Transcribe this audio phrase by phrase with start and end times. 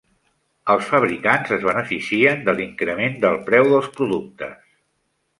[0.75, 4.57] Els fabricants es beneficien de l'increment del preu dels productes.